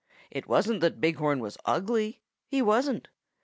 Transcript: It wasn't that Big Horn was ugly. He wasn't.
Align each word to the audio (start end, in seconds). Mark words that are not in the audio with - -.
It 0.31 0.47
wasn't 0.49 0.81
that 0.81 0.99
Big 0.99 1.17
Horn 1.17 1.41
was 1.41 1.59
ugly. 1.63 2.23
He 2.47 2.59
wasn't. 2.63 3.07